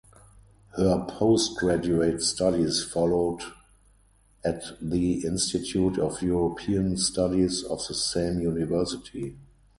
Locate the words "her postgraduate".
0.71-2.23